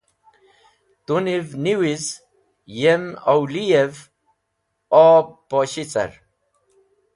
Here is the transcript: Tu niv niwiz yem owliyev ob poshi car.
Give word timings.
Tu 1.05 1.15
niv 1.25 1.47
niwiz 1.63 2.05
yem 2.79 3.03
owliyev 3.33 3.93
ob 5.05 5.25
poshi 5.49 5.83
car. 5.93 6.11